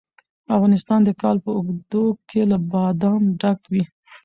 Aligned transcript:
افغانستان 0.55 0.99
د 1.03 1.09
کال 1.21 1.37
په 1.45 1.49
اوږدو 1.57 2.05
کې 2.29 2.41
له 2.51 2.57
بادام 2.71 3.21
ډک 3.39 3.59
وي. 3.71 3.83